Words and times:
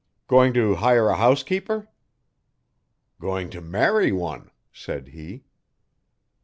'Going 0.27 0.51
to 0.55 0.73
hire 0.73 1.09
a 1.09 1.15
housekeeper? 1.15 1.87
'Going 3.19 3.51
to 3.51 3.61
marry 3.61 4.11
one,' 4.11 4.49
said 4.73 5.09
he. 5.09 5.43